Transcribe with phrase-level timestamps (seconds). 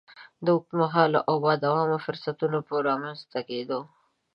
[0.45, 3.79] د اوږد مهالو او با دوامه فرصتونو په رامنځ ته کېدو.